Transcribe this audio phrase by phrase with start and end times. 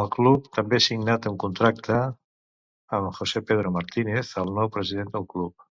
[0.00, 1.96] El club també signat un contracte
[2.98, 5.68] amb José Pedro Martínez, el nou president del club.